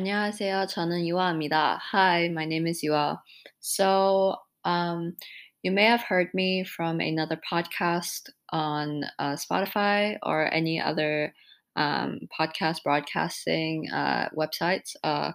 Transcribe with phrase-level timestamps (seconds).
[0.00, 0.66] 안녕하세요.
[0.66, 1.78] 저는 유아입니다.
[1.92, 3.18] Hi, my name is Yua.
[3.60, 5.16] So, um,
[5.62, 11.34] you may have heard me from another podcast on uh, Spotify or any other
[11.76, 15.32] um, podcast broadcasting uh, websites uh,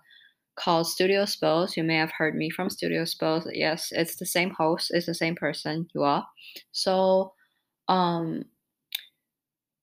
[0.56, 1.78] called Studio Spills.
[1.78, 3.48] You may have heard me from Studio Spills.
[3.54, 6.26] Yes, it's the same host, it's the same person, Yua.
[6.72, 7.34] So,
[7.88, 8.46] um,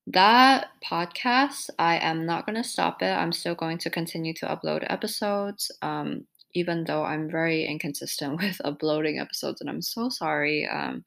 [0.08, 3.06] that podcast, I am not going to stop it.
[3.06, 8.60] I'm still going to continue to upload episodes, um, even though I'm very inconsistent with
[8.64, 10.68] uploading episodes, and I'm so sorry.
[10.68, 11.04] Um,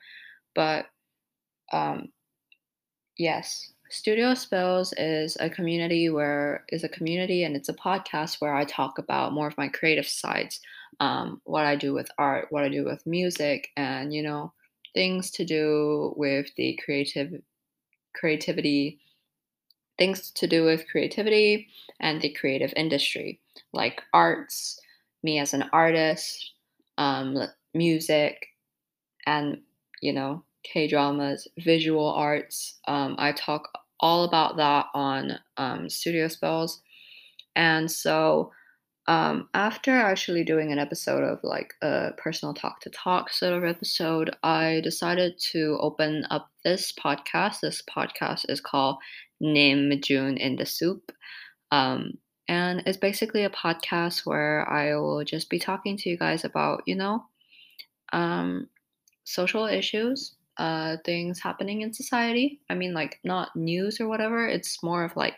[0.56, 0.88] but
[1.72, 2.08] um,
[3.18, 8.56] yes, Studio Spills is a community where is a community, and it's a podcast where
[8.56, 10.60] I talk about more of my creative sides,
[11.00, 14.54] um, what I do with art, what I do with music, and you know
[14.96, 17.32] things to do with the creative
[18.20, 19.00] creativity,
[19.98, 21.68] things to do with creativity
[22.00, 23.40] and the creative industry,
[23.74, 24.80] like arts,
[25.24, 26.52] me as an artist,
[26.98, 27.38] um,
[27.74, 28.48] music,
[29.26, 29.60] and
[30.02, 32.80] you know, K dramas, visual arts.
[32.88, 36.82] Um, I talk all about that on um, Studio Spills.
[37.56, 38.52] And so
[39.08, 43.64] um, after actually doing an episode of like a personal talk to talk sort of
[43.64, 47.62] episode, I decided to open up this podcast.
[47.62, 48.98] This podcast is called
[49.42, 51.12] Namjoon in the Soup.
[51.72, 52.18] Um,
[52.50, 56.84] and it's basically a podcast where I will just be talking to you guys about,
[56.86, 57.24] you know,
[58.12, 58.68] um,
[59.24, 62.60] social issues, uh, things happening in society.
[62.70, 64.48] I mean, like, not news or whatever.
[64.48, 65.36] It's more of like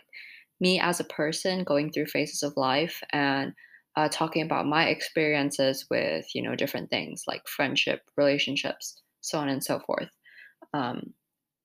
[0.60, 3.52] me as a person going through phases of life and
[3.96, 9.48] uh, talking about my experiences with you know different things like friendship relationships so on
[9.48, 10.08] and so forth.
[10.72, 11.14] Um,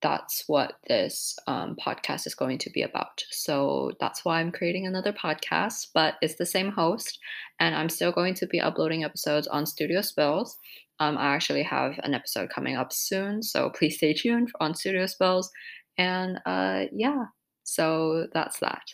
[0.02, 3.24] that's what this um, podcast is going to be about.
[3.32, 7.18] So that's why i'm creating another podcast but it's the same host
[7.60, 10.58] and i'm still going to be uploading episodes on studio spills.
[11.00, 15.06] Um, i actually have an episode coming up soon so please stay tuned on studio
[15.08, 15.50] spills.
[15.98, 17.26] And uh, yeah
[17.66, 18.94] so that's that.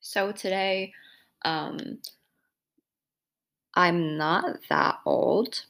[0.00, 0.92] So today,
[1.44, 1.98] um,
[3.74, 5.64] I'm not that old.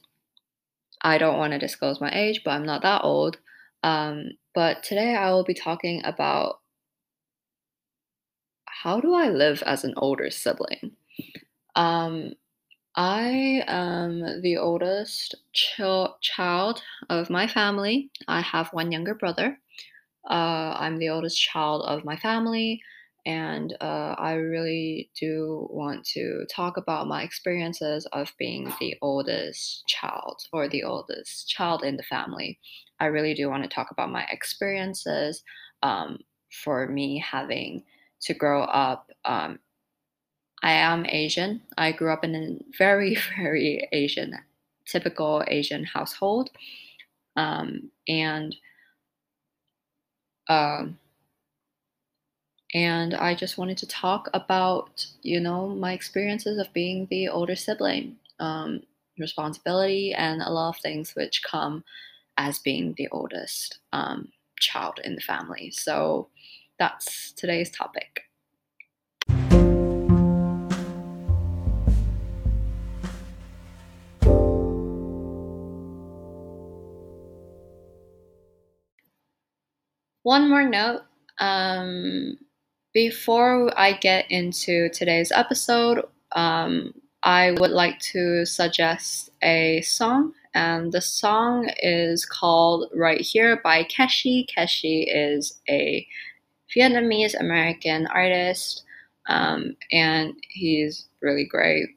[1.01, 3.37] I don't want to disclose my age, but I'm not that old.
[3.83, 6.58] Um, but today I will be talking about
[8.83, 10.95] how do I live as an older sibling?
[11.75, 12.33] Um,
[12.95, 15.81] I am the oldest ch-
[16.21, 18.11] child of my family.
[18.27, 19.59] I have one younger brother.
[20.29, 22.81] Uh, I'm the oldest child of my family,
[23.25, 29.87] and uh, I really do want to talk about my experiences of being the oldest
[29.87, 32.59] child or the oldest child in the family.
[32.99, 35.43] I really do want to talk about my experiences
[35.83, 36.19] um,
[36.63, 37.83] for me having
[38.21, 39.11] to grow up.
[39.25, 39.59] Um,
[40.61, 41.61] I am Asian.
[41.77, 44.37] I grew up in a very, very Asian,
[44.85, 46.49] typical Asian household.
[47.35, 48.55] Um, and
[50.47, 50.97] um,
[52.73, 57.55] and I just wanted to talk about, you know, my experiences of being the older
[57.55, 58.81] sibling, um,
[59.17, 61.83] responsibility, and a lot of things which come
[62.37, 65.71] as being the oldest um, child in the family.
[65.71, 66.29] So
[66.79, 68.23] that's today's topic.
[80.23, 81.01] One more note
[81.39, 82.37] um,
[82.93, 90.91] before I get into today's episode, um, I would like to suggest a song, and
[90.91, 94.45] the song is called Right Here by Keshi.
[94.55, 96.05] Keshi is a
[96.75, 98.83] Vietnamese American artist,
[99.27, 101.89] um, and he's really great.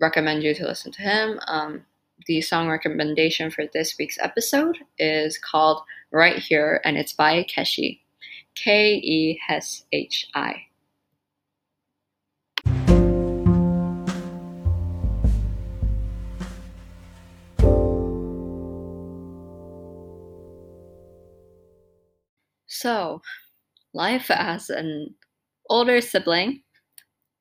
[0.00, 1.40] Recommend you to listen to him.
[1.48, 1.84] Um,
[2.26, 8.00] the song recommendation for this week's episode is called Right Here, and it's by Keshi.
[8.54, 10.62] K E S H I.
[22.68, 23.22] So,
[23.94, 25.14] life as an
[25.68, 26.62] older sibling,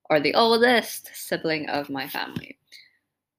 [0.10, 2.58] or the oldest sibling of my family.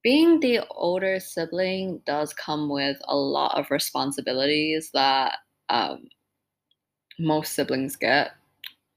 [0.02, 5.38] Being the older sibling does come with a lot of responsibilities that
[5.68, 6.04] um,
[7.18, 8.32] most siblings get.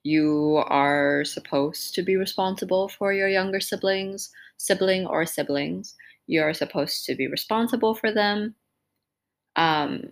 [0.04, 5.96] You are supposed to be responsible for your younger siblings, sibling or siblings.
[6.28, 8.54] you're supposed to be responsible for them.
[9.56, 10.12] Um,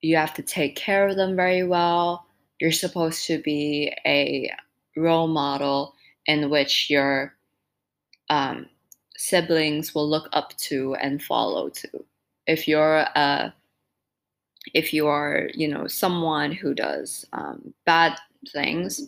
[0.00, 2.25] you have to take care of them very well.
[2.60, 4.50] You're supposed to be a
[4.96, 5.94] role model
[6.26, 7.34] in which your
[8.30, 8.66] um,
[9.16, 11.88] siblings will look up to and follow to.
[12.46, 13.54] If you're a
[14.74, 18.18] if you are, you know, someone who does um, bad
[18.52, 19.00] things,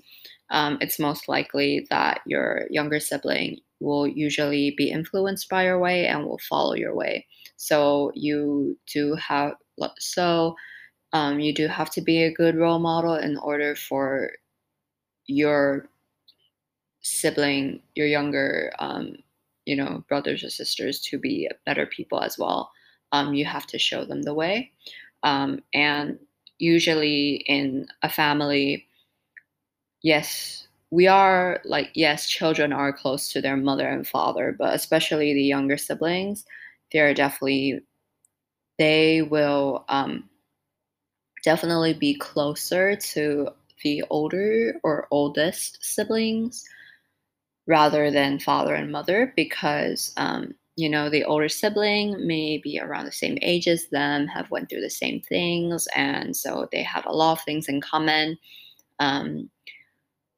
[0.51, 6.07] um, it's most likely that your younger sibling will usually be influenced by your way
[6.07, 7.27] and will follow your way.
[7.57, 9.55] So you do have
[9.99, 10.55] so
[11.13, 14.33] um, you do have to be a good role model in order for
[15.27, 15.89] your
[17.01, 19.17] sibling, your younger, um,
[19.65, 22.71] you know, brothers or sisters to be better people as well.
[23.13, 24.73] Um, you have to show them the way.
[25.23, 26.19] Um, and
[26.59, 28.87] usually in a family,
[30.03, 35.35] yes, we are like, yes, children are close to their mother and father, but especially
[35.35, 36.45] the younger siblings,
[36.93, 37.81] they're definitely,
[38.79, 40.29] they will um,
[41.49, 43.49] definitely be closer to
[43.83, 46.63] the older or oldest siblings
[47.67, 53.07] rather than father and mother because um, you know the older sibling may be around
[53.07, 57.07] the same age as them have went through the same things and so they have
[57.07, 58.37] a lot of things in common.
[58.99, 59.49] Um,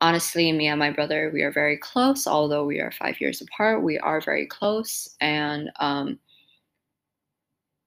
[0.01, 3.83] honestly me and my brother we are very close although we are five years apart
[3.83, 6.21] we are very close and um,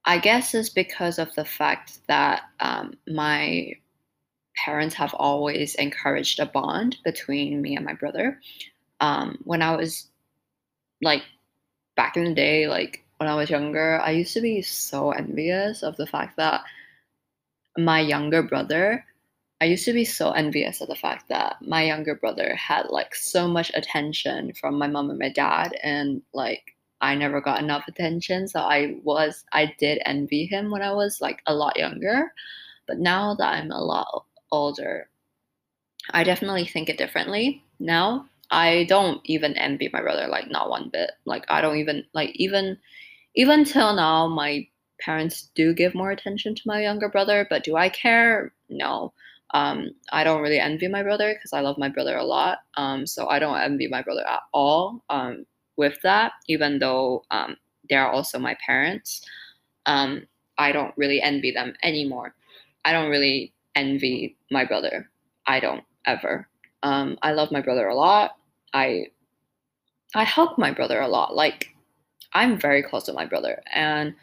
[0.05, 3.73] i guess it's because of the fact that um, my
[4.55, 8.39] parents have always encouraged a bond between me and my brother.
[9.00, 10.09] Um, when i was
[11.01, 11.23] like
[11.95, 15.83] back in the day, like when I was younger, I used to be so envious
[15.83, 16.61] of the fact that
[17.77, 19.06] my younger brother,
[19.61, 23.15] I used to be so envious of the fact that my younger brother had like
[23.15, 26.72] so much attention from my mom and my dad, and like
[27.03, 28.47] I never got enough attention.
[28.47, 32.31] So I was, I did envy him when I was like a lot younger.
[32.88, 34.23] But now that I'm a lot
[34.53, 35.09] older,
[36.11, 38.29] I definitely think it differently now.
[38.50, 41.11] I don't even envy my brother, like not one bit.
[41.25, 42.77] Like I don't even like even
[43.35, 44.65] even till now my
[45.01, 48.53] parents do give more attention to my younger brother, but do I care?
[48.69, 49.11] No.
[49.53, 52.59] Um, I don't really envy my brother because I love my brother a lot.
[52.75, 55.45] Um, so I don't envy my brother at all um,
[55.77, 57.57] with that, even though um,
[57.89, 59.25] they're also my parents.
[59.85, 60.27] Um,
[60.57, 62.35] I don't really envy them anymore.
[62.85, 65.09] I don't really envy my brother.
[65.47, 66.47] I don't ever.
[66.83, 68.35] Um, I love my brother a lot.
[68.73, 69.07] I
[70.15, 71.35] I help my brother a lot.
[71.35, 71.69] Like
[72.33, 74.13] I'm very close to my brother, and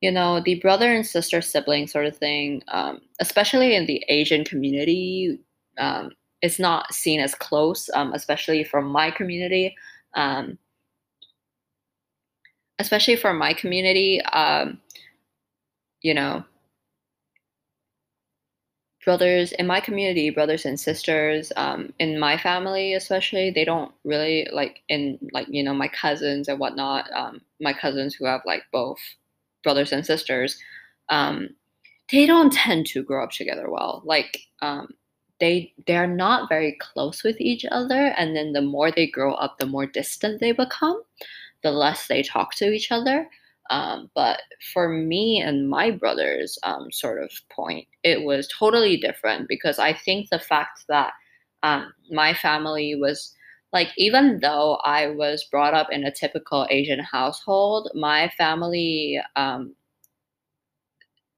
[0.00, 4.44] you know the brother and sister sibling sort of thing, um, especially in the Asian
[4.44, 5.38] community,
[5.78, 6.10] um,
[6.42, 9.74] it's not seen as close, um, especially from my community.
[10.14, 10.58] Um,
[12.78, 14.80] especially for my community, um,
[16.02, 16.44] you know,
[19.04, 24.46] brothers in my community, brothers and sisters, um, in my family especially, they don't really
[24.52, 27.06] like in like you know my cousins and whatnot.
[27.14, 28.98] Um, my cousins who have like both
[29.64, 30.58] brothers and sisters,
[31.08, 31.50] um,
[32.12, 34.02] they don't tend to grow up together well.
[34.04, 34.88] Like um,
[35.40, 39.58] they they're not very close with each other, and then the more they grow up,
[39.58, 41.02] the more distant they become,
[41.62, 43.28] the less they talk to each other.
[43.70, 44.40] Um, but
[44.72, 49.92] for me and my brother's um, sort of point, it was totally different because I
[49.92, 51.12] think the fact that
[51.62, 53.34] um, my family was
[53.72, 59.74] like, even though I was brought up in a typical Asian household, my family um,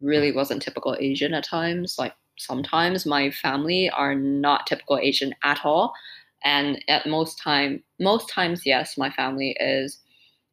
[0.00, 1.96] really wasn't typical Asian at times.
[1.98, 5.92] Like, sometimes my family are not typical Asian at all.
[6.42, 9.98] And at most time, most times, yes, my family is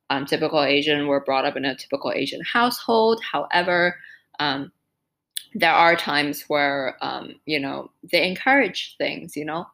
[0.10, 3.22] um, typical Asian were brought up in a typical Asian household.
[3.32, 3.96] However,
[4.40, 4.72] um,
[5.54, 9.36] there are times where um, you know they encourage things.
[9.36, 9.66] You know,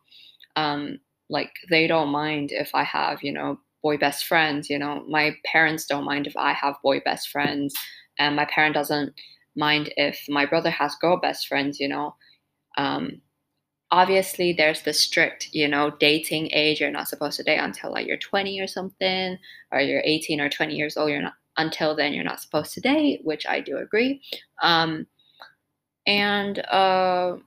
[0.55, 0.99] um,
[1.29, 4.69] like they don't mind if I have you know boy best friends.
[4.69, 7.73] You know, my parents don't mind if I have boy best friends,
[8.19, 9.13] and my parent doesn't
[9.55, 11.79] mind if my brother has girl best friends.
[11.79, 12.15] You know,
[12.77, 13.21] um,
[13.93, 16.81] obviously there's the strict you know dating age.
[16.81, 19.37] You're not supposed to date until like you're 20 or something
[19.71, 21.11] or you're 18 or 20 years old.
[21.11, 24.21] You're not until then you're not supposed to date which i do agree.
[24.61, 25.07] Um,
[26.07, 27.37] and uh,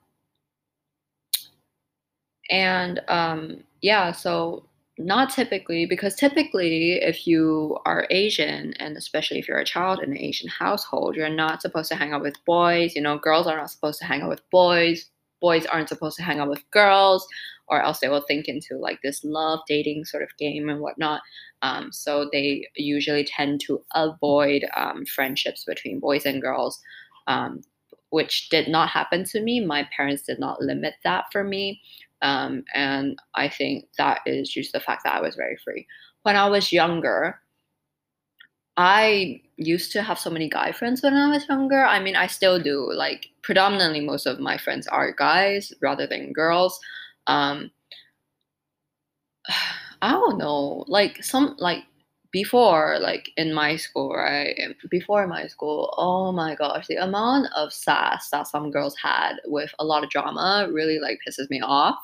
[2.51, 4.65] and um, yeah so
[4.99, 10.11] not typically because typically if you are asian and especially if you're a child in
[10.13, 12.95] an asian household you're not supposed to hang out with boys.
[12.95, 16.23] You know girls are not supposed to hang out with boys boys aren't supposed to
[16.23, 17.27] hang out with girls,
[17.69, 21.21] or else they will think into like this love dating sort of game and whatnot.
[21.63, 26.81] Um, so they usually tend to avoid um, friendships between boys and girls,
[27.27, 27.63] um,
[28.11, 29.65] which did not happen to me.
[29.65, 31.81] My parents did not limit that for me.
[32.23, 35.87] Um, and I think that is just the fact that I was very free.
[36.23, 37.41] When I was younger,
[38.77, 41.85] I used to have so many guy friends when I was younger.
[41.85, 42.93] I mean, I still do.
[42.93, 46.79] Like, predominantly, most of my friends are guys rather than girls.
[47.27, 47.71] Um,
[50.03, 50.85] I don't know.
[50.89, 51.85] Like, some, like,
[52.33, 54.55] before, like, in my school, right?
[54.91, 59.73] Before my school, oh my gosh, the amount of sass that some girls had with
[59.79, 61.99] a lot of drama really, like, pisses me off,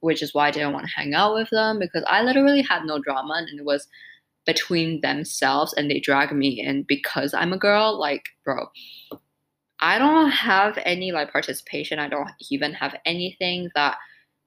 [0.00, 2.84] which is why I didn't want to hang out with them because I literally had
[2.84, 3.86] no drama and it was
[4.46, 8.66] between themselves and they drag me in because I'm a girl, like, bro,
[9.80, 11.98] I don't have any like participation.
[11.98, 13.96] I don't even have anything that,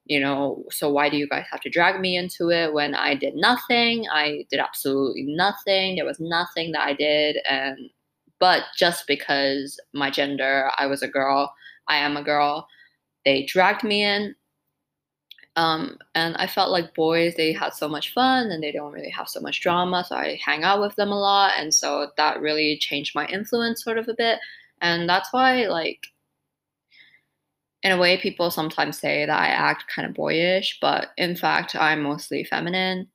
[0.05, 3.15] you know, so why do you guys have to drag me into it when I
[3.15, 4.05] did nothing?
[4.11, 5.95] I did absolutely nothing.
[5.95, 7.37] There was nothing that I did.
[7.49, 7.89] And,
[8.39, 11.53] but just because my gender, I was a girl,
[11.87, 12.67] I am a girl,
[13.25, 14.35] they dragged me in
[15.55, 19.11] um, and I felt like boys, they had so much fun and they don't really
[19.11, 20.03] have so much drama.
[20.07, 21.51] So I hang out with them a lot.
[21.57, 24.39] And so that really changed my influence sort of a bit.
[24.81, 26.07] And that's why, like,
[27.83, 31.75] in a way, people sometimes say that I act kind of boyish, but in fact,
[31.75, 33.07] I'm mostly feminine.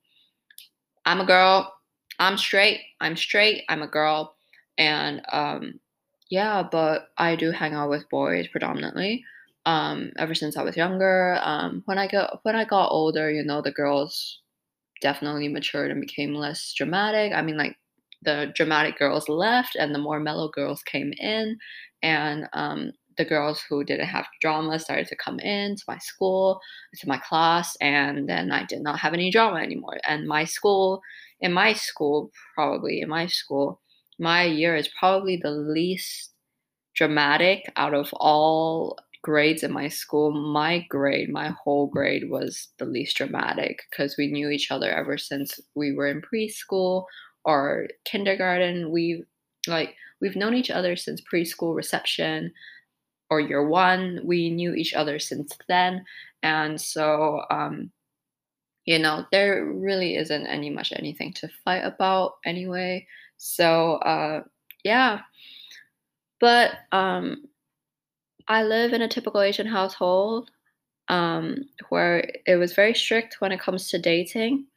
[1.05, 1.73] I'm a girl.
[2.19, 2.81] I'm straight.
[3.01, 3.63] I'm straight.
[3.67, 4.35] I'm a girl.
[4.77, 5.79] And um,
[6.29, 9.25] yeah, but I do hang out with boys predominantly
[9.65, 11.39] um, ever since I was younger.
[11.41, 14.39] Um, when I got when I got older, you know, the girls
[15.01, 17.33] definitely matured and became less dramatic.
[17.33, 17.75] I mean, like
[18.23, 21.57] the dramatic girls left, and the more mellow girls came in,
[22.03, 26.59] and um, the girls who didn't have drama started to come in to my school,
[26.95, 29.97] to my class, and then I did not have any drama anymore.
[30.07, 31.01] And my school,
[31.41, 33.81] in my school, probably in my school,
[34.19, 36.31] my year is probably the least
[36.95, 42.85] dramatic out of all grades in my school, my grade, my whole grade was the
[42.85, 47.05] least dramatic because we knew each other ever since we were in preschool
[47.43, 48.91] or kindergarten.
[48.91, 49.23] We
[49.67, 52.53] like we've known each other since preschool reception
[53.29, 54.21] or year one.
[54.23, 56.05] We knew each other since then,
[56.43, 57.91] and so um,
[58.85, 63.05] you know there really isn't any much anything to fight about anyway.
[63.37, 64.43] So uh,
[64.83, 65.21] yeah,
[66.39, 67.45] but um,
[68.49, 70.51] I live in a typical Asian household
[71.09, 71.57] um,
[71.89, 74.67] where it was very strict when it comes to dating.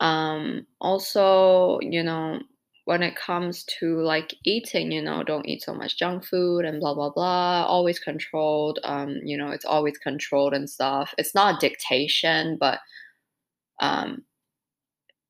[0.00, 2.40] Um, also, you know,
[2.86, 6.80] when it comes to like eating, you know, don't eat so much junk food and
[6.80, 7.64] blah blah blah.
[7.66, 8.78] Always controlled.
[8.84, 11.14] Um, you know, it's always controlled and stuff.
[11.18, 12.80] It's not dictation, but
[13.80, 14.24] um,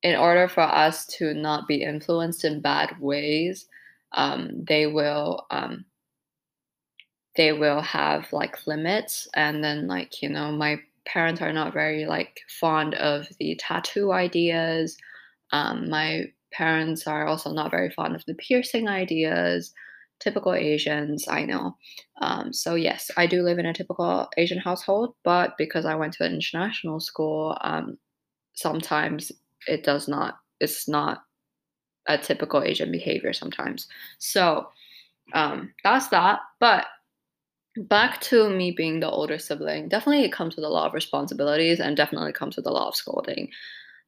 [0.03, 3.67] in order for us to not be influenced in bad ways,
[4.13, 5.85] um, they will um,
[7.37, 12.05] they will have like limits and then like you know my parents are not very
[12.05, 14.97] like fond of the tattoo ideas.
[15.53, 19.73] Um, my parents are also not very fond of the piercing ideas.
[20.19, 21.77] Typical asians i know.
[22.21, 26.13] Um, so yes i do live in a typical asian household but because i went
[26.13, 27.97] to an international school um,
[28.55, 29.31] sometimes
[29.67, 31.23] it does not it's not
[32.07, 33.87] a typical asian behavior sometimes.
[34.17, 34.67] So
[35.33, 36.85] um, that's that but
[37.77, 41.79] back to me being the older sibling, definitely it comes with a lot of responsibilities
[41.79, 43.49] and definitely comes with a lot of scolding.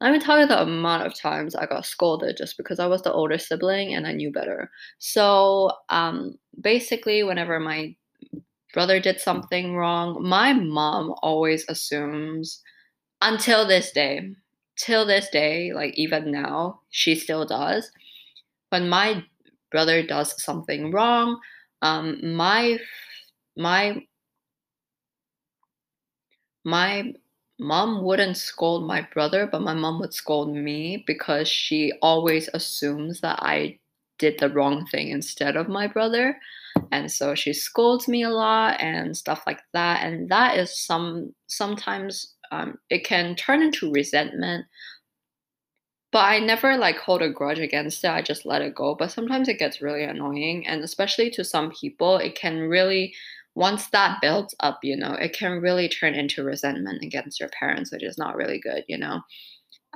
[0.01, 3.01] Let me tell you the amount of times I got scolded just because I was
[3.01, 4.71] the older sibling and I knew better.
[4.99, 7.95] So um, basically, whenever my
[8.73, 12.61] brother did something wrong, my mom always assumes,
[13.21, 14.33] until this day,
[14.77, 17.91] till this day, like even now, she still does.
[18.69, 19.23] When my
[19.71, 21.39] brother does something wrong,
[21.81, 22.79] um, my
[23.59, 24.01] my
[26.63, 27.13] my
[27.59, 33.21] mom wouldn't scold my brother, but my mom would scold me because she always assumes
[33.21, 33.79] that I
[34.17, 36.39] did the wrong thing instead of my brother.
[36.91, 40.03] And so she scolds me a lot and stuff like that.
[40.03, 44.65] And that is some sometimes um, it can turn into resentment.
[46.11, 48.09] But I never like hold a grudge against it.
[48.09, 48.95] I just let it go.
[48.95, 50.65] But sometimes it gets really annoying.
[50.67, 53.13] And especially to some people, it can really
[53.55, 57.91] once that builds up, you know, it can really turn into resentment against your parents,
[57.91, 59.21] which is not really good, you know.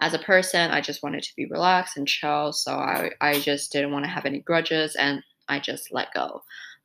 [0.02, 3.72] As a person, I just wanted to be relaxed and chill, so I, I just
[3.72, 6.42] didn't want to have any grudges and I just let go.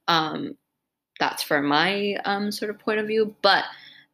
[0.08, 0.56] Um,
[1.18, 3.34] that's for my um, sort of point of view.
[3.42, 3.64] But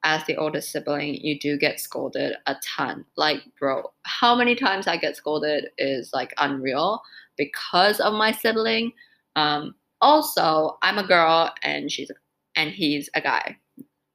[0.05, 3.05] as the oldest sibling, you do get scolded a ton.
[3.17, 7.03] Like, bro, how many times I get scolded is like unreal
[7.37, 8.93] because of my sibling.
[9.37, 12.11] Um, also, I'm a girl and she's
[12.57, 13.57] and he's a guy.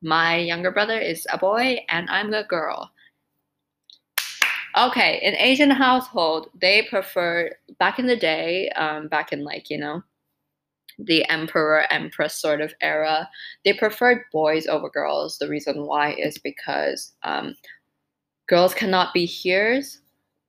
[0.01, 2.91] My younger brother is a boy and I'm a girl.
[4.77, 9.77] Okay, in Asian household, they prefer back in the day, um, back in like you
[9.77, 10.03] know,
[11.00, 13.27] the emperor empress sort of era,
[13.65, 15.38] they preferred boys over girls.
[15.38, 17.55] The reason why is because um,
[18.48, 20.01] girls cannot be hears,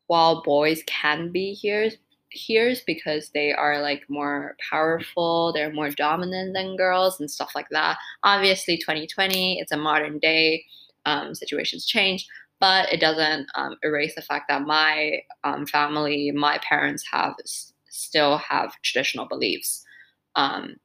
[0.09, 1.97] while boys can be hears
[2.31, 7.69] hears because they are like more powerful, they're more dominant than girls and stuff like
[7.71, 7.99] that.
[8.23, 10.65] Obviously, 2020, it's a modern day.
[11.07, 12.27] Um, situations change,
[12.61, 17.35] but it doesn't um, erase the fact that my um, family, my parents have
[17.89, 19.83] still have traditional beliefs.
[20.37, 20.77] Um,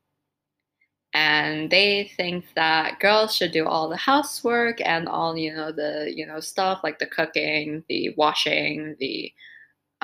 [1.14, 6.12] and they think that girls should do all the housework and all you know the
[6.14, 9.32] you know stuff like the cooking, the washing, the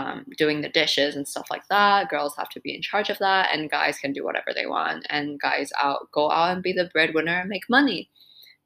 [0.01, 2.10] um, doing the dishes and stuff like that.
[2.10, 5.05] Girls have to be in charge of that, and guys can do whatever they want.
[5.10, 8.10] And guys out go out and be the breadwinner and make money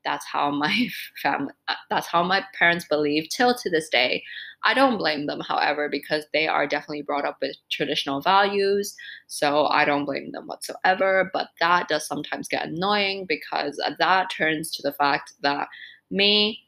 [0.06, 0.88] that's how my
[1.22, 1.52] family
[1.90, 4.24] that's how my parents believe till to this day
[4.64, 8.96] i don't blame them however because they are definitely brought up with traditional values
[9.28, 14.72] so i don't blame them whatsoever but that does sometimes get annoying because that turns
[14.72, 15.68] to the fact that
[16.12, 16.62] me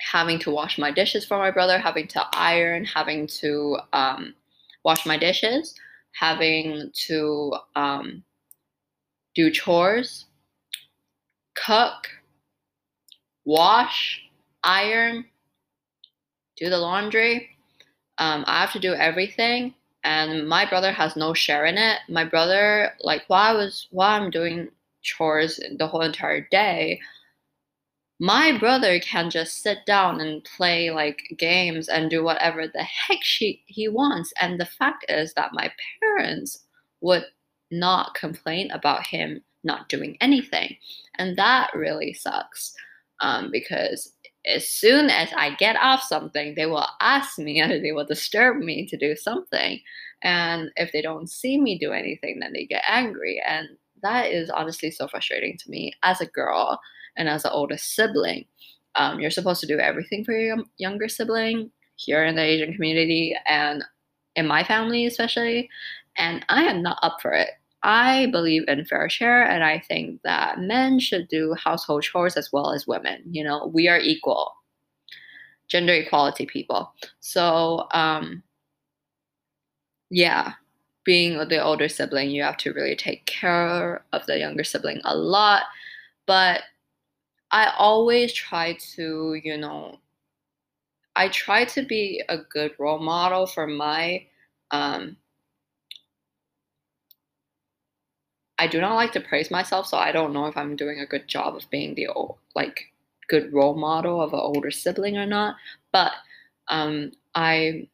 [0.00, 4.34] having to wash my dishes for my brother having to iron having to um,
[4.84, 5.74] wash my dishes
[6.12, 8.22] having to um,
[9.34, 10.26] do chores
[11.64, 12.08] cook,
[13.44, 14.22] wash,
[14.64, 15.24] iron,
[16.56, 17.50] do the laundry.
[18.18, 19.74] Um, I have to do everything,
[20.04, 21.98] and my brother has no share in it.
[22.08, 24.68] My brother, like while I was while I'm doing
[25.02, 27.00] chores the whole entire day,
[28.20, 33.22] my brother can just sit down and play like games and do whatever the heck
[33.22, 34.32] she he wants.
[34.40, 36.64] And the fact is that my parents
[37.00, 37.24] would
[37.70, 40.76] not complain about him not doing anything.
[41.16, 42.74] And that really sucks
[43.20, 44.12] um, because
[44.46, 48.58] as soon as I get off something, they will ask me and they will disturb
[48.58, 49.80] me to do something.
[50.22, 53.40] And if they don't see me do anything, then they get angry.
[53.46, 53.68] And
[54.02, 56.80] that is honestly so frustrating to me as a girl
[57.18, 58.46] and as the oldest sibling.
[58.94, 63.36] Um, you're supposed to do everything for your younger sibling here in the Asian community
[63.46, 63.84] and
[64.36, 65.68] in my family, especially.
[66.16, 67.50] And I am not up for it.
[67.82, 72.52] I believe in fair share, and I think that men should do household chores as
[72.52, 73.22] well as women.
[73.30, 74.52] You know, we are equal,
[75.68, 76.92] gender equality people.
[77.20, 78.42] So, um,
[80.10, 80.54] yeah,
[81.04, 85.16] being the older sibling, you have to really take care of the younger sibling a
[85.16, 85.62] lot.
[86.26, 86.62] But
[87.50, 89.98] I always try to, you know,
[91.16, 94.26] I try to be a good role model for my
[94.70, 95.16] um,
[98.58, 101.06] I do not like to praise myself, so I don't know if I'm doing a
[101.06, 102.92] good job of being the old, like
[103.28, 105.56] good role model of an older sibling or not.
[105.92, 106.12] But
[106.68, 107.88] um, I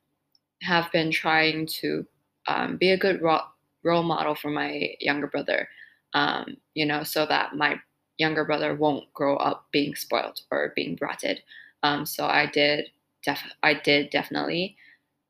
[0.63, 2.07] have been trying to
[2.49, 3.47] um, be a good ro-
[3.85, 5.69] role model for my younger brother,
[6.15, 7.81] um, you know, so that my
[8.19, 11.43] younger brother won't grow up being spoiled or being bratted.
[11.83, 12.87] Um, so I did,
[13.25, 14.77] def- I did definitely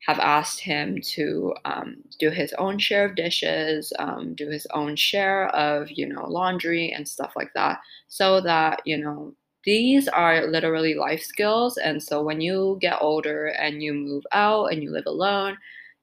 [0.06, 4.96] have asked him to um, do his own share of dishes, um, do his own
[4.96, 10.46] share of, you know, laundry and stuff like that, so that, you know, these are
[10.46, 11.78] literally life skills.
[11.78, 15.56] And so when you get older and you move out and you live alone,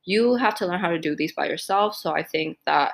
[0.05, 1.95] you have to learn how to do these by yourself.
[1.95, 2.93] So I think that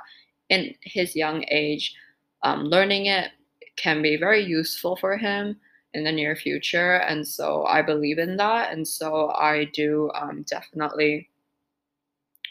[0.50, 1.96] in his young age,
[2.44, 3.32] um, learning it
[3.78, 5.58] can be very useful for him
[5.94, 6.96] in the near future.
[6.98, 8.74] And so I believe in that.
[8.74, 11.30] And so I do um, definitely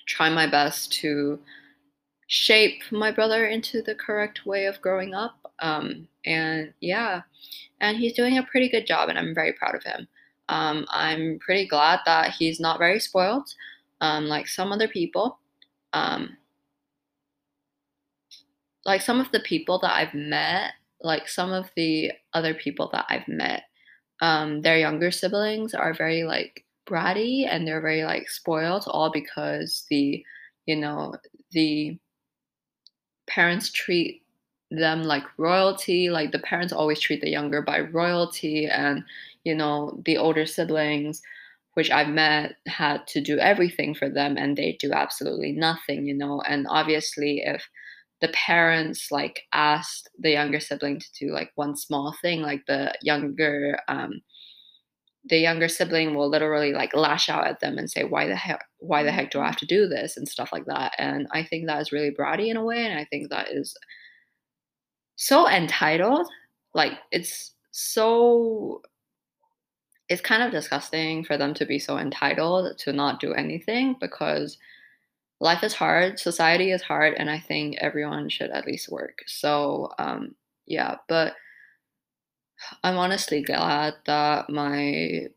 [0.06, 1.38] try my best to
[2.28, 5.52] shape my brother into the correct way of growing up.
[5.60, 7.22] Um, and yeah,
[7.80, 10.08] and he's doing a pretty good job, and I'm very proud of him.
[10.48, 13.48] Um, I'm pretty glad that he's not very spoiled,
[14.00, 15.38] um, like some other people.
[15.92, 16.36] Um,
[18.84, 23.06] like some of the people that I've met like some of the other people that
[23.08, 23.64] I've met,
[24.22, 29.86] um, their younger siblings are very like bratty and they're very like spoiled, all because
[29.90, 30.24] the,
[30.66, 31.14] you know,
[31.52, 31.98] the
[33.26, 34.22] parents treat
[34.70, 36.10] them like royalty.
[36.10, 39.04] Like the parents always treat the younger by royalty, and
[39.44, 41.22] you know, the older siblings,
[41.74, 46.14] which I've met, had to do everything for them, and they do absolutely nothing, you
[46.14, 46.40] know.
[46.42, 47.68] And obviously, if
[48.20, 52.92] the parents like asked the younger sibling to do like one small thing like the
[53.02, 54.20] younger um
[55.28, 58.64] the younger sibling will literally like lash out at them and say why the heck
[58.78, 60.16] why the heck do i have to do this?
[60.16, 62.98] and stuff like that and i think that is really bratty in a way and
[62.98, 63.76] i think that is
[65.16, 66.26] so entitled
[66.74, 68.80] like it's so
[70.08, 74.56] it's kind of disgusting for them to be so entitled to not do anything because
[75.40, 79.22] life is hard, society is hard, and I think everyone should at least work.
[79.26, 80.34] So, um,
[80.66, 81.34] yeah, but
[82.82, 85.28] I'm honestly glad that my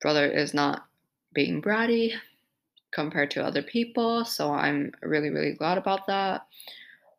[0.00, 0.86] brother is not
[1.34, 2.12] being bratty
[2.92, 4.24] compared to other people.
[4.24, 6.46] So I'm really, really glad about that.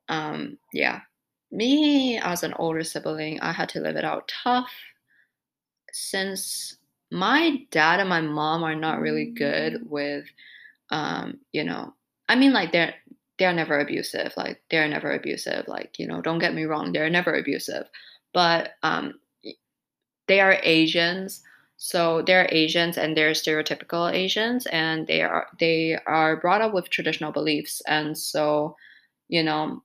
[0.10, 1.01] Um, yeah.
[1.51, 4.71] Me as an older sibling, I had to live it out tough
[5.91, 6.77] since
[7.12, 10.25] my dad and my mom are not really good with
[10.91, 11.93] um, you know,
[12.30, 12.95] I mean, like they're
[13.38, 14.34] they're never abusive.
[14.38, 15.67] Like they're never abusive.
[15.67, 17.88] Like you know, don't get me wrong, they're never abusive,
[18.34, 19.19] but um,
[20.28, 21.43] they are Asians.
[21.78, 26.89] So they're Asians and they're stereotypical Asians, and they are they are brought up with
[26.89, 28.76] traditional beliefs, and so
[29.28, 29.84] you know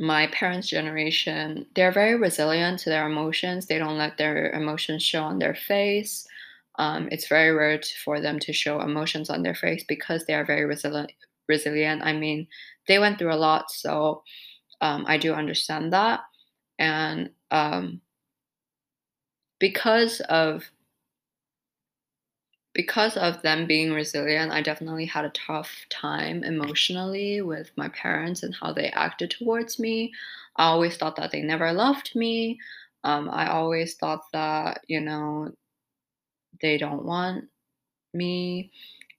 [0.00, 3.66] my parents' generation, they're very resilient to their emotions.
[3.66, 6.26] They don't let their emotions show on their face.
[6.78, 10.34] Um, it's very rare to, for them to show emotions on their face because they
[10.34, 11.12] are very resilient.
[11.48, 12.02] Resilient.
[12.02, 12.46] I mean,
[12.88, 14.22] they went through a lot, so
[14.80, 16.20] um, I do understand that.
[16.78, 18.00] And um,
[19.58, 20.64] because of
[22.74, 28.42] because of them being resilient, I definitely had a tough time emotionally with my parents
[28.42, 30.12] and how they acted towards me.
[30.56, 32.58] I always thought that they never loved me.
[33.04, 35.52] Um, I always thought that, you know,
[36.64, 37.46] they don't want
[38.12, 38.70] me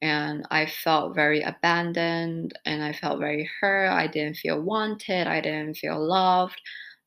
[0.01, 3.89] and I felt very abandoned and I felt very hurt.
[3.89, 6.59] I didn't feel wanted, I didn't feel loved.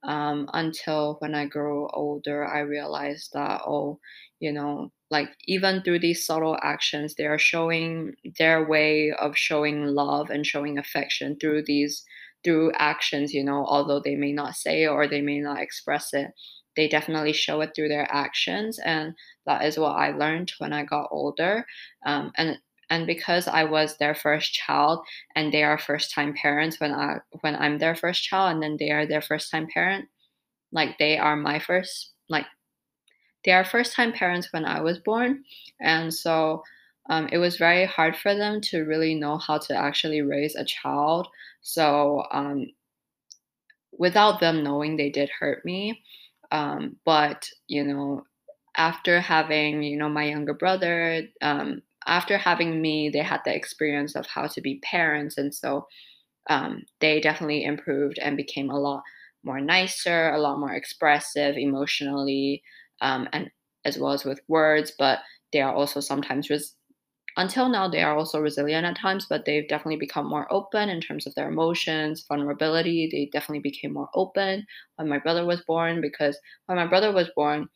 [0.04, 3.98] Um, until when I grew older, I realized that, oh,
[4.40, 9.86] you know, like even through these subtle actions, they are showing their way of showing
[9.86, 12.04] love and showing affection through these
[12.44, 16.14] through actions, you know, although they may not say it or they may not express
[16.14, 16.30] it
[16.78, 19.12] they definitely show it through their actions and
[19.46, 21.66] that is what i learned when i got older
[22.06, 22.56] um, and
[22.88, 25.00] and because i was their first child
[25.34, 28.76] and they are first time parents when i when i'm their first child and then
[28.78, 30.06] they are their first time parent
[30.70, 32.46] like they are my first like
[33.44, 35.42] they are first time parents when i was born
[35.80, 36.62] and so
[37.10, 40.64] um, it was very hard for them to really know how to actually raise a
[40.64, 41.26] child
[41.60, 42.66] so um,
[43.98, 46.02] without them knowing they did hurt me
[46.52, 48.24] um, but you know,
[48.76, 54.16] after having you know my younger brother, um, after having me, they had the experience
[54.16, 55.86] of how to be parents, and so
[56.50, 59.02] um, they definitely improved and became a lot
[59.44, 62.62] more nicer, a lot more expressive emotionally,
[63.00, 63.50] um, and
[63.84, 64.92] as well as with words.
[64.98, 65.20] But
[65.52, 66.74] they are also sometimes res-
[67.36, 71.00] until now they are also resilient at times but they've definitely become more open in
[71.00, 73.08] terms of their emotions vulnerability.
[73.10, 77.28] They definitely became more open when my brother was born because when my brother was
[77.36, 77.68] born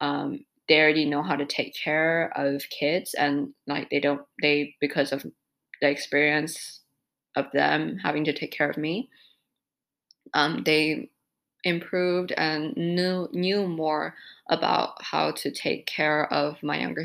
[0.00, 4.74] um, they already know how to take care of kids and like they don't they
[4.80, 5.24] because of
[5.80, 6.80] the experience
[7.36, 9.08] of them having to take care of me
[10.34, 11.10] um, they
[11.64, 14.14] improved and knew knew more
[14.50, 17.04] about how to take care of my younger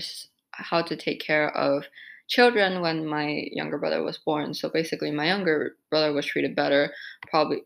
[0.57, 1.85] how to take care of
[2.27, 4.53] children when my younger brother was born.
[4.53, 6.93] So basically, my younger brother was treated better,
[7.29, 7.61] probably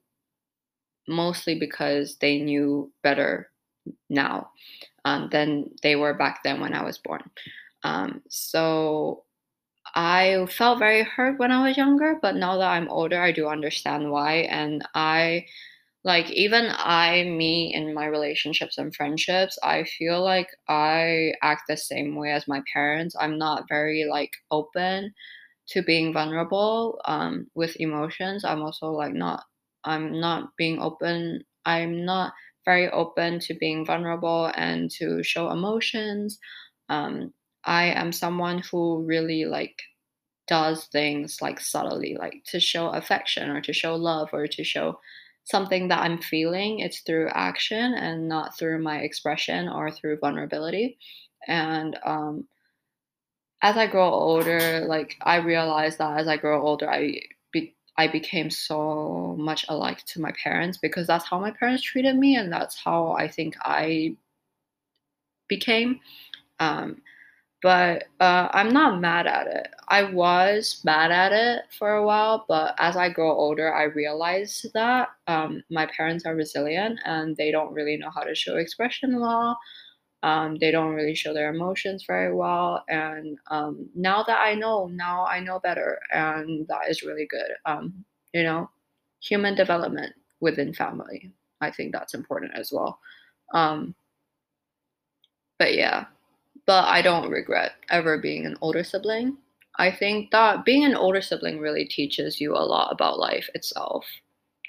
[1.08, 3.50] mostly because they knew better
[4.10, 4.52] now
[5.06, 7.24] um, than they were back then when I was born.
[7.84, 9.24] Um, so
[9.96, 13.48] I felt very hurt when I was younger, but now that I'm older, I do
[13.48, 14.48] understand why.
[14.50, 15.46] And I
[16.04, 21.78] like even i me in my relationships and friendships i feel like i act the
[21.78, 23.16] same way as my parents.
[23.20, 25.14] I'm not very like open
[25.70, 28.44] to being vulnerable um, with emotions.
[28.46, 29.44] I'm also like not
[29.86, 32.34] i'm not being open i'm not
[32.66, 36.40] very open to being vulnerable and to show emotions.
[36.90, 37.34] Um,
[37.66, 39.76] i am someone who really like
[40.48, 45.00] does things like subtly like to show affection or to show love or to show
[45.44, 50.98] something that I'm feeling, it's through action and not through my expression or through vulnerability.
[51.48, 52.48] And um,
[53.62, 58.08] as I grow older, like I realize that as I grow older, I be- I
[58.08, 62.52] became so much alike to my parents because that's how my parents treated me, and
[62.52, 64.16] that's how I think I
[65.48, 66.00] became.
[66.60, 67.02] Um,
[67.62, 69.68] but uh, I'm not mad at it.
[69.88, 74.66] I was mad at it for a while, but as I grow older, I realize
[74.74, 79.20] that um, my parents are resilient and they don't really know how to show expression
[79.20, 79.60] well.
[80.24, 82.84] Um, they don't really show their emotions very well.
[82.90, 86.00] And um, now that I know, now I know better.
[86.12, 87.52] And that is really good.
[87.66, 88.70] Um, you know,
[89.20, 91.32] human development within family.
[91.60, 93.00] I think that's important as well.
[93.54, 93.94] Um,
[95.60, 96.06] but yeah,
[96.66, 99.38] but I don't regret ever being an older sibling.
[99.78, 104.06] I think that being an older sibling really teaches you a lot about life itself.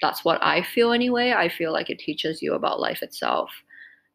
[0.01, 1.31] That's what I feel anyway.
[1.31, 3.51] I feel like it teaches you about life itself.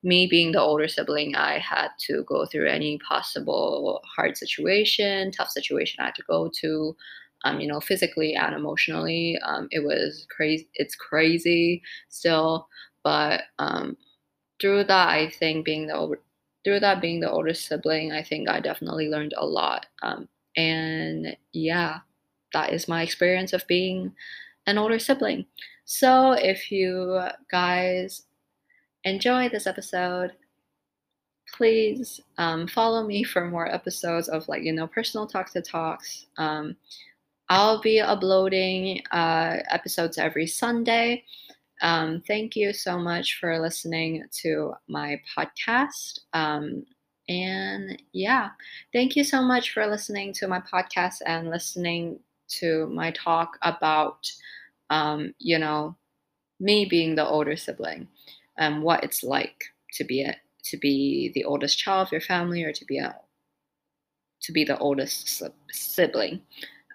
[0.02, 5.50] Me being the older sibling, I had to go through any possible hard situation, tough
[5.50, 6.96] situation I had to go to,
[7.44, 9.38] um, you know, physically and emotionally.
[9.44, 10.68] Um, it was crazy.
[10.74, 12.68] It's crazy still,
[13.02, 13.96] but um,
[14.60, 16.20] through that, I think being the older,
[16.68, 19.86] through that being the older sibling, I think I definitely learned a lot.
[20.02, 22.00] Um, and yeah,
[22.52, 24.12] that is my experience of being
[24.66, 25.46] an older sibling.
[25.86, 28.24] So if you guys
[29.04, 30.32] enjoy this episode,
[31.56, 36.26] please um, follow me for more episodes of like you know personal talks to talks.
[36.36, 36.76] Um,
[37.48, 41.24] I'll be uploading uh, episodes every Sunday.
[41.80, 46.20] Um, thank you so much for listening to my podcast.
[46.32, 46.84] Um,
[47.28, 48.50] and yeah,
[48.92, 52.20] thank you so much for listening to my podcast and listening
[52.60, 54.30] to my talk about,
[54.90, 55.94] um, you know,
[56.60, 58.08] me being the older sibling
[58.56, 62.64] and what it's like to be a, to be the oldest child of your family
[62.64, 63.14] or to be a
[64.40, 66.40] to be the oldest sibling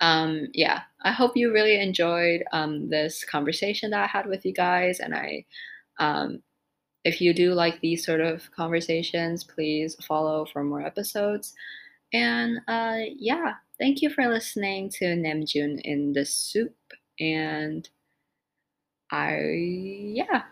[0.02, 4.53] um, yeah, I hope you really enjoyed um, this conversation that I had with you
[4.53, 5.01] guys.
[5.01, 5.45] And I,
[5.99, 6.43] um,
[7.05, 11.55] if you do like these sort of conversations, please follow for more episodes.
[12.13, 16.75] And uh, yeah, thank you for listening to Namjoon in the Soup.
[17.21, 17.89] And
[19.11, 19.39] I,
[20.15, 20.43] yeah,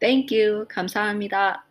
[0.00, 0.66] thank you.
[0.68, 1.64] 감사합니다.